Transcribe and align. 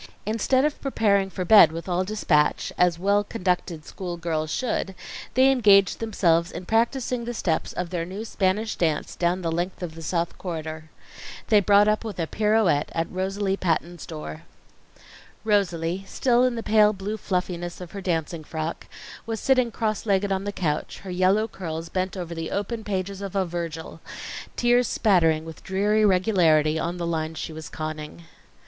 Instead 0.25 0.65
of 0.65 0.81
preparing 0.81 1.29
for 1.29 1.45
bed 1.45 1.71
with 1.71 1.87
all 1.87 2.03
dispatch, 2.03 2.73
as 2.75 2.97
well 2.97 3.23
conducted 3.23 3.85
school 3.85 4.17
girls 4.17 4.49
should, 4.49 4.95
they 5.35 5.51
engaged 5.51 5.99
themselves 5.99 6.51
in 6.51 6.65
practising 6.65 7.23
the 7.25 7.35
steps 7.35 7.71
of 7.73 7.91
their 7.91 8.03
new 8.03 8.25
Spanish 8.25 8.75
dance 8.75 9.15
down 9.15 9.43
the 9.43 9.51
length 9.51 9.83
of 9.83 9.93
the 9.93 10.01
South 10.01 10.39
Corridor. 10.39 10.89
They 11.49 11.59
brought 11.59 11.87
up 11.87 12.03
with 12.03 12.19
a 12.19 12.25
pirouette 12.25 12.89
at 12.95 13.11
Rosalie 13.11 13.57
Patton's 13.57 14.07
door. 14.07 14.41
Rosalie, 15.43 16.03
still 16.07 16.45
in 16.45 16.55
the 16.55 16.63
pale 16.63 16.93
blue 16.93 17.15
fluffiness 17.15 17.79
of 17.79 17.91
her 17.91 18.01
dancing 18.01 18.43
frock, 18.43 18.87
was 19.27 19.39
sitting 19.39 19.69
cross 19.69 20.07
legged 20.07 20.31
on 20.31 20.45
the 20.45 20.51
couch, 20.51 21.01
her 21.03 21.11
yellow 21.11 21.47
curls 21.47 21.89
bent 21.89 22.17
over 22.17 22.33
the 22.33 22.49
open 22.49 22.83
pages 22.83 23.21
of 23.21 23.35
a 23.35 23.45
Virgil, 23.45 24.01
tears 24.55 24.87
spattering 24.87 25.45
with 25.45 25.61
dreary 25.63 26.03
regularity 26.03 26.79
on 26.79 26.97
the 26.97 27.05
lines 27.05 27.37
she 27.37 27.53
was 27.53 27.69
conning. 27.69 28.23